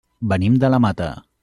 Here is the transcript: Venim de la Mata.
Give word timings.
Venim 0.31 0.55
de 0.65 0.73
la 0.75 0.81
Mata. 0.87 1.13